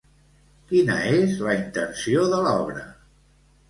Quina 0.71 0.95
és 1.19 1.37
la 1.49 1.55
intenció 1.61 2.29
de 2.35 2.43
l'obra? 2.51 2.93